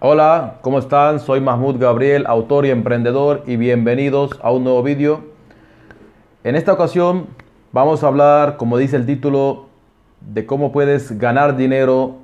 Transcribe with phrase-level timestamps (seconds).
[0.00, 1.18] Hola, ¿cómo están?
[1.18, 5.24] Soy Mahmoud Gabriel, autor y emprendedor y bienvenidos a un nuevo vídeo.
[6.44, 7.26] En esta ocasión
[7.72, 9.66] vamos a hablar, como dice el título,
[10.20, 12.18] de cómo puedes ganar dinero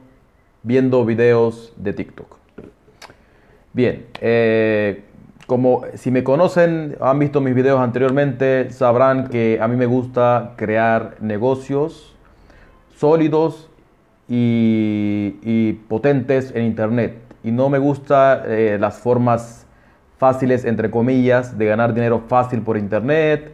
[0.62, 2.36] viendo videos de TikTok.
[3.72, 5.02] Bien, eh,
[5.48, 10.52] como si me conocen, han visto mis videos anteriormente, sabrán que a mí me gusta
[10.54, 12.14] crear negocios
[12.94, 13.68] sólidos
[14.28, 17.23] y, potentes en Internet.
[17.44, 19.66] Y no me gusta eh, las formas
[20.16, 23.52] fáciles, entre comillas, de ganar dinero fácil por Internet,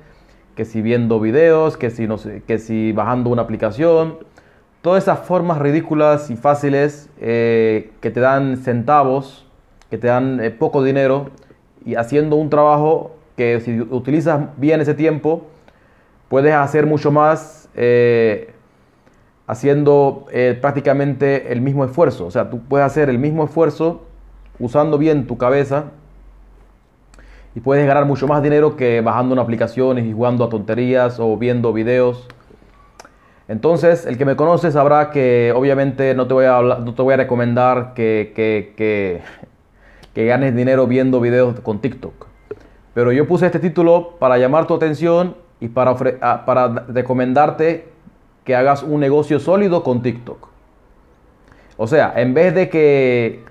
[0.54, 4.18] que si viendo videos, que si, no sé, que si bajando una aplicación.
[4.80, 9.45] Todas esas formas ridículas y fáciles eh, que te dan centavos,
[9.90, 11.30] que te dan eh, poco dinero,
[11.84, 15.48] y haciendo un trabajo que si utilizas bien ese tiempo,
[16.28, 17.68] puedes hacer mucho más
[19.50, 22.27] haciendo eh, prácticamente el mismo esfuerzo.
[22.27, 24.02] O sea, tú puedes hacer el mismo esfuerzo
[24.60, 25.86] usando bien tu cabeza
[27.56, 31.37] y puedes ganar mucho más dinero que bajando en aplicaciones y jugando a tonterías o
[31.37, 32.28] viendo videos.
[33.48, 37.15] Entonces, el que me conoce sabrá que obviamente no te voy a, no te voy
[37.15, 39.21] a recomendar que, que,
[40.15, 42.28] que, ganes dinero viendo videos con TikTok.
[42.95, 47.90] Pero yo puse este título para llamar tu atención y para, para recomendarte
[48.51, 50.48] que hagas un negocio sólido con TikTok.
[51.76, 53.45] O sea, en vez de que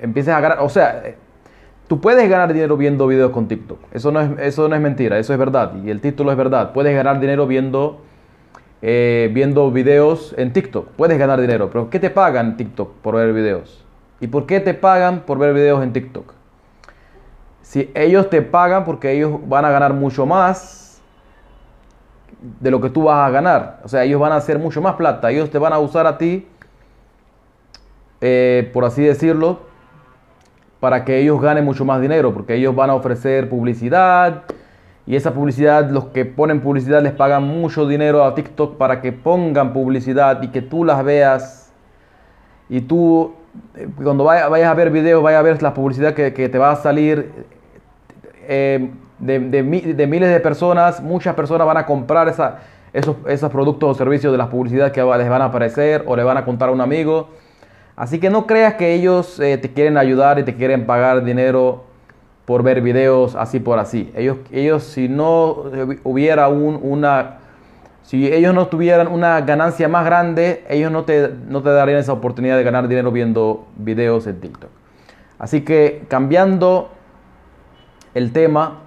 [0.00, 1.00] empieces a ganar, o sea,
[1.86, 3.78] tú puedes ganar dinero viendo videos con TikTok.
[3.92, 5.74] Eso no es, eso no es mentira, eso es verdad.
[5.84, 6.72] Y el título es verdad.
[6.72, 8.00] Puedes ganar dinero viendo,
[8.82, 10.88] eh, viendo videos en TikTok.
[10.96, 11.70] Puedes ganar dinero.
[11.70, 13.84] Pero ¿qué te pagan TikTok por ver videos?
[14.18, 16.32] ¿Y por qué te pagan por ver videos en TikTok?
[17.60, 20.81] Si ellos te pagan porque ellos van a ganar mucho más
[22.60, 23.80] de lo que tú vas a ganar.
[23.84, 25.30] O sea, ellos van a hacer mucho más plata.
[25.30, 26.46] Ellos te van a usar a ti,
[28.20, 29.60] eh, por así decirlo,
[30.80, 32.34] para que ellos ganen mucho más dinero.
[32.34, 34.42] Porque ellos van a ofrecer publicidad.
[35.06, 39.12] Y esa publicidad, los que ponen publicidad les pagan mucho dinero a TikTok para que
[39.12, 41.72] pongan publicidad y que tú las veas.
[42.68, 43.34] Y tú,
[43.76, 46.76] eh, cuando vayas a ver videos, vayas a ver la publicidad que, te va a
[46.76, 47.32] salir.
[48.48, 48.90] Eh,
[49.22, 52.58] de, miles de personas, muchas personas van a comprar esa,
[52.92, 56.24] esos, esos productos o servicios de las publicidades que les van a aparecer o le
[56.24, 57.28] van a contar a un amigo.
[57.94, 61.84] Así que no creas que ellos eh, te quieren ayudar y te quieren pagar dinero
[62.44, 64.10] por ver videos así por así.
[64.16, 65.64] Ellos, ellos si no
[66.02, 67.38] hubiera un, una,
[68.02, 72.12] si ellos no tuvieran una ganancia más grande, ellos no te, no te darían esa
[72.12, 74.70] oportunidad de ganar dinero viendo videos en TikTok.
[75.38, 76.90] Así que cambiando
[78.14, 78.80] el tema,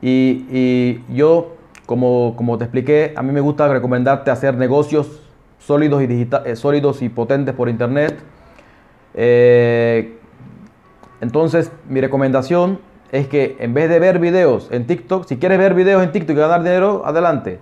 [0.00, 5.20] y, yo, como, como, te expliqué, a mí me gusta recomendarte hacer negocios
[5.58, 8.18] sólidos y, eh, sólidos y potentes por internet.
[9.14, 10.16] Eh,
[11.20, 12.78] entonces, mi recomendación
[13.10, 16.36] es que en vez de ver videos en TikTok, si quieres ver videos en TikTok
[16.36, 17.58] y ganar dinero, adelante.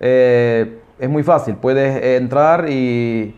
[0.00, 3.34] Eh, es muy fácil, puedes entrar y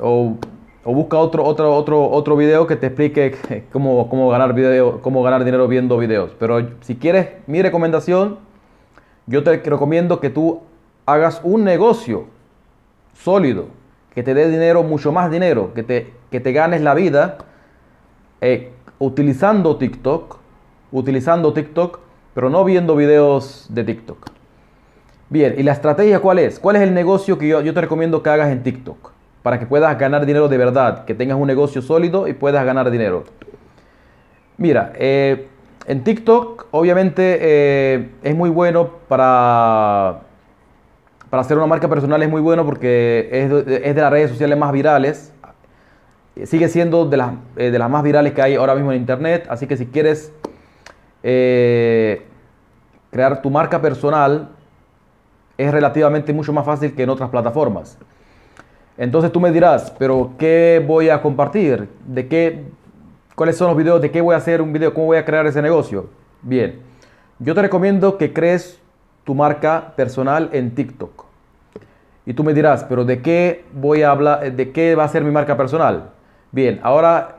[0.00, 0.36] o
[0.84, 5.22] o busca otro, otro, otro, otro video que te explique cómo, cómo, ganar video, cómo
[5.22, 6.32] ganar dinero viendo videos.
[6.38, 8.38] Pero si quieres mi recomendación,
[9.26, 10.60] yo te recomiendo que tú
[11.06, 12.26] hagas un negocio
[13.14, 13.68] sólido,
[14.14, 17.38] que te dé dinero, mucho más dinero, que te, que te ganes la vida
[18.42, 20.36] eh, utilizando TikTok,
[20.92, 22.00] utilizando TikTok,
[22.34, 24.30] pero no viendo videos de TikTok.
[25.30, 26.60] Bien, ¿y la estrategia cuál es?
[26.60, 29.13] ¿Cuál es el negocio que yo, yo te recomiendo que hagas en TikTok?
[29.44, 32.90] Para que puedas ganar dinero de verdad, que tengas un negocio sólido y puedas ganar
[32.90, 33.24] dinero.
[34.56, 35.48] Mira, eh,
[35.86, 40.20] en TikTok obviamente eh, es muy bueno para,
[41.28, 44.72] para hacer una marca personal, es muy bueno porque es de, las redes sociales más
[44.72, 45.34] virales.
[46.44, 49.46] Sigue siendo de las, eh, de las más virales que hay ahora mismo en Internet.
[49.50, 50.32] Así que si quieres
[51.20, 52.22] crear
[53.42, 54.52] tu marca personal,
[55.58, 57.98] es relativamente mucho más fácil que en otras plataformas.
[58.96, 61.88] Entonces tú me dirás, pero ¿qué voy a compartir?
[62.06, 62.64] ¿De qué?
[63.34, 64.00] ¿Cuáles son los videos?
[64.00, 64.94] ¿De qué voy a hacer un video?
[64.94, 66.08] ¿Cómo voy a crear ese negocio?
[66.42, 66.80] Bien,
[67.40, 68.80] yo te recomiendo que crees
[69.24, 71.24] tu marca personal en TikTok.
[72.26, 74.52] Y tú me dirás, pero ¿de qué voy a hablar?
[74.52, 76.10] ¿De qué va a ser mi marca personal?
[76.52, 77.36] Bien, ahora,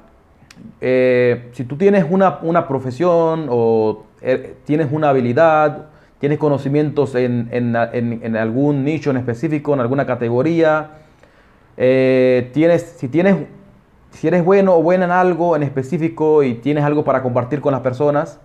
[0.81, 5.85] eh, si tú tienes una, profesión o eh, tienes una habilidad,
[6.19, 11.04] tienes conocimientos en, en algún nicho en específico, en alguna categoría,
[11.77, 13.35] eh, tienes, si, tienes,
[14.11, 17.71] si eres bueno o buena en algo en específico y tienes algo para compartir con
[17.71, 18.39] las personas,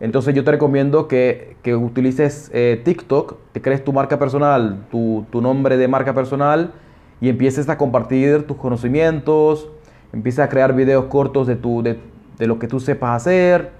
[0.00, 5.76] entonces yo te recomiendo que, utilices eh, TikTok, te crees tu marca personal, tu, nombre
[5.76, 6.72] de marca personal
[7.20, 9.68] y empieces a compartir tus conocimientos,
[10.12, 11.56] Empieza a crear videos cortos de,
[12.38, 13.70] lo que tú sepas hacer.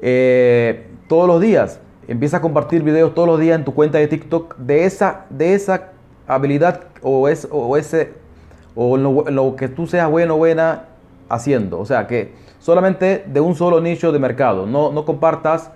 [0.00, 1.80] Eh, todos los días.
[2.08, 5.54] Empieza a compartir videos todos los días en tu cuenta de TikTok de esa, de
[5.54, 5.92] esa
[6.26, 8.12] habilidad o, es, o ese
[8.74, 10.84] o lo, lo que tú seas bueno o buena
[11.28, 11.78] haciendo.
[11.80, 14.66] O sea que solamente de un solo nicho de mercado.
[14.66, 15.70] No, no compartas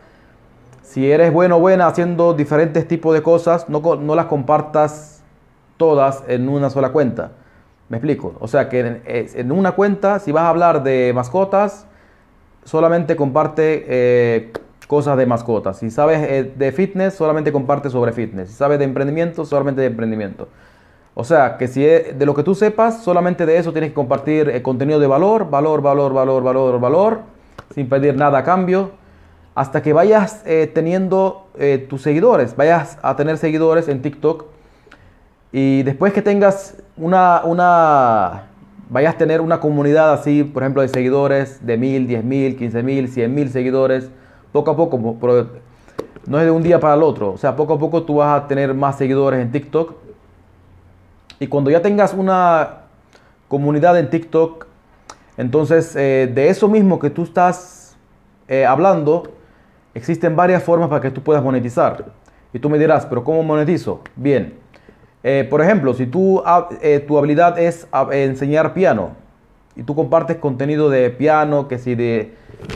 [0.89, 5.23] si eres bueno o buena haciendo diferentes tipos de cosas, no, no, las compartas
[5.77, 7.33] todas en una sola cuenta.
[7.91, 8.35] ¿Me explico?
[8.41, 11.87] O sea que en, una cuenta, si vas a hablar de mascotas,
[12.65, 14.53] solamente comparte eh,
[14.89, 15.79] cosas de mascotas.
[15.79, 18.49] Si sabes eh, de fitness, solamente comparte sobre fitness.
[18.49, 20.49] Si sabes de emprendimiento, solamente de emprendimiento.
[21.15, 24.49] O sea, que si de lo que tú sepas, solamente de eso tienes que compartir
[24.49, 27.21] eh, contenido de valor, valor, valor, valor, valor, valor,
[27.73, 28.91] sin pedir nada a cambio
[29.55, 31.45] hasta que vayas eh, teniendo
[31.89, 34.45] tus seguidores, vayas a tener seguidores en TikTok
[35.51, 38.45] y después que tengas una, una,
[38.89, 42.83] vayas a tener una comunidad así, por ejemplo, de seguidores de mil, diez mil, quince
[42.85, 44.11] mil, cien mil seguidores,
[44.53, 44.99] poco a poco,
[46.27, 48.43] no es de un día para el otro, o sea, poco a poco tú vas
[48.43, 49.95] a tener más seguidores en TikTok
[51.41, 52.83] y cuando ya tengas una
[53.49, 54.67] comunidad en TikTok,
[55.37, 57.97] entonces eh, de eso mismo que tú estás
[58.67, 59.39] hablando,
[59.99, 62.05] Existen varias formas para que tú puedas monetizar.
[62.53, 64.01] Y tú me dirás, pero ¿cómo monetizo?
[64.15, 64.55] Bien.
[65.25, 66.41] Eh, por ejemplo, si tú,
[66.81, 69.17] eh, tu habilidad es enseñar piano
[69.79, 72.35] y tú compartes contenido de piano, que si de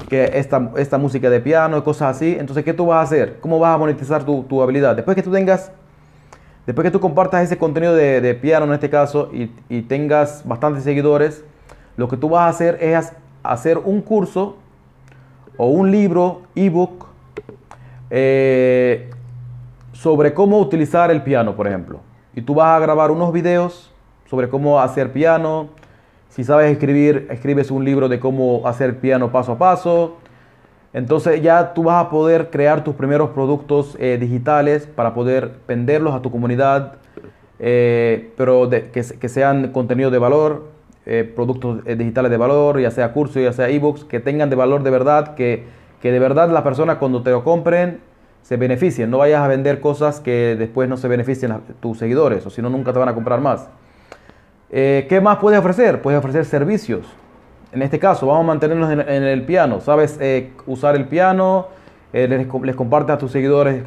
[0.09, 3.41] que esta, esta música de piano y cosas así, entonces ¿qué tú vas a hacer?
[3.41, 4.97] ¿Cómo vas a monetizar tu, habilidad?
[4.97, 5.73] Después que tú tengas,
[6.65, 10.85] después que tú compartas ese contenido de, piano en este caso y, y tengas bastantes
[10.85, 11.45] seguidores,
[11.97, 13.13] lo que tú vas a hacer es
[13.43, 14.57] hacer un curso
[15.57, 17.07] o un libro, ebook,
[18.11, 19.11] eh,
[19.93, 22.01] sobre cómo utilizar el piano, por ejemplo.
[22.35, 23.93] Y tú vas a grabar unos videos
[24.29, 25.69] sobre cómo hacer piano.
[26.33, 30.17] Si sabes escribir, escribes un libro de cómo hacer piano paso a paso.
[30.93, 36.15] Entonces ya tú vas a poder crear tus primeros productos eh, digitales para poder venderlos
[36.15, 36.95] a tu comunidad,
[37.59, 40.73] eh, pero que, sean contenido de valor,
[41.35, 44.91] productos digitales de valor, ya sea cursos, ya sea ebooks, que tengan de valor de
[44.91, 45.65] verdad, que
[46.03, 48.01] que de verdad las personas cuando te lo compren
[48.43, 49.09] se beneficien.
[49.09, 52.61] No vayas a vender cosas que después no se beneficien a tus seguidores o si
[52.61, 53.69] no nunca te van a comprar más.
[54.75, 56.01] Eh, ¿Qué más puedes ofrecer?
[56.01, 57.07] Puedes ofrecer servicios.
[57.73, 59.81] En este caso, vamos a mantenernos en, el piano.
[59.81, 61.69] ¿Sabes eh, usar el piano?
[62.15, 63.85] Eh, les, compartes a tus seguidores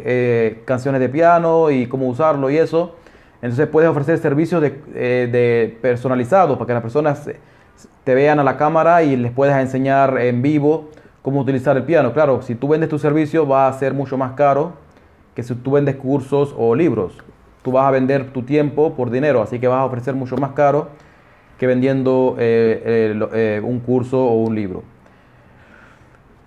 [0.66, 2.96] canciones de piano y cómo usarlo y eso.
[3.42, 7.30] Entonces puedes ofrecer servicios de personalizados para que las personas
[8.04, 10.90] te vean a la cámara y les puedas enseñar en vivo
[11.22, 12.14] cómo utilizar el piano.
[12.14, 14.74] Claro, si tú vendes tu servicio va a ser mucho más caro
[15.36, 17.18] que si tú vendes cursos o libros.
[17.66, 20.52] Tú vas a vender tu tiempo por dinero, así que vas a ofrecer mucho más
[20.52, 20.90] caro
[21.58, 24.84] que vendiendo eh, eh, un curso o un libro.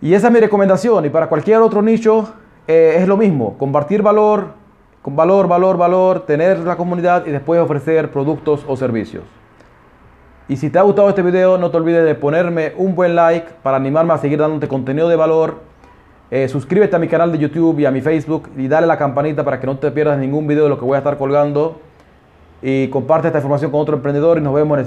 [0.00, 1.05] Y esa es mi recomendación.
[1.06, 2.32] Y para cualquier otro nicho
[2.69, 3.59] eh, es lo mismo.
[3.59, 4.50] Compartir valor,
[5.03, 9.25] con valor, valor, valor, tener la comunidad y después ofrecer productos o servicios.
[10.47, 13.49] Y si te ha gustado este video, no te olvides de ponerme un buen like
[13.65, 15.56] para animarme a seguir dándote contenido de valor.
[16.31, 19.45] Eh, suscríbete a mi canal de YouTube y a mi Facebook y dale la campanita
[19.45, 21.81] para que no te pierdas ningún video de lo que voy a estar colgando.
[22.61, 24.87] Y comparte esta información con otro emprendedor y nos vemos en el